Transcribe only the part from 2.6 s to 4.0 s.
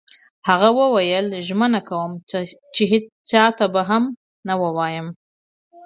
چي هیڅ چا ته به